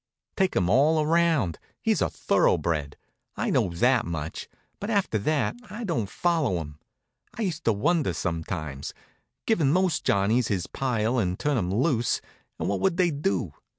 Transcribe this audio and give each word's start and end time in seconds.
Take 0.35 0.55
him 0.55 0.67
all 0.67 1.03
around, 1.05 1.59
he's 1.79 2.01
a 2.01 2.09
thoroughbred. 2.09 2.97
I 3.37 3.51
know 3.51 3.69
that 3.69 4.03
much, 4.03 4.49
but 4.79 4.89
after 4.89 5.19
that 5.19 5.55
I 5.69 5.83
don't 5.83 6.09
follow 6.09 6.57
him. 6.59 6.79
I 7.37 7.43
used 7.43 7.65
to 7.65 7.73
wonder 7.73 8.13
sometimes. 8.13 8.95
Give 9.45 9.59
most 9.63 10.03
Johnnies 10.03 10.47
his 10.47 10.65
pile 10.65 11.19
and 11.19 11.37
turn 11.37 11.55
'em 11.55 11.71
loose, 11.71 12.19
and 12.57 12.67
what 12.67 12.79
would 12.79 12.97
they 12.97 13.11
do? 13.11 13.53